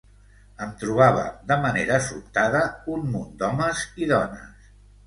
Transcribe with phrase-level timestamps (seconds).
[0.65, 2.65] Em trobava de manera sobtada
[2.95, 4.71] un munt d’homes i dones.